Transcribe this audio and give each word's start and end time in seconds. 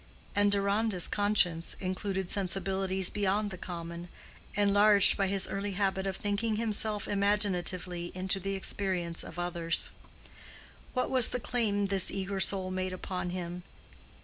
And 0.35 0.51
Deronda's 0.51 1.07
conscience 1.07 1.75
included 1.79 2.27
sensibilities 2.27 3.11
beyond 3.11 3.51
the 3.51 3.57
common, 3.59 4.09
enlarged 4.55 5.15
by 5.15 5.27
his 5.27 5.47
early 5.47 5.73
habit 5.73 6.07
of 6.07 6.17
thinking 6.17 6.55
himself 6.55 7.07
imaginatively 7.07 8.11
into 8.15 8.39
the 8.39 8.55
experience 8.55 9.23
of 9.23 9.37
others. 9.37 9.91
What 10.95 11.11
was 11.11 11.29
the 11.29 11.39
claim 11.39 11.85
this 11.85 12.09
eager 12.09 12.39
soul 12.39 12.71
made 12.71 12.93
upon 12.93 13.29
him? 13.29 13.61